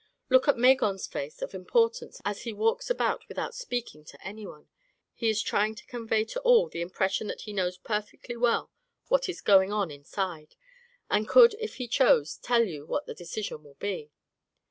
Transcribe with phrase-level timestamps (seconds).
[0.31, 4.67] "Look at Magon's face of importance as he walks about without speaking to anyone.
[5.13, 8.71] He is trying to convey to all the impression that he knows perfectly well
[9.09, 10.55] what is going on inside,
[11.11, 14.09] and could if he chose tell you what the decision will be.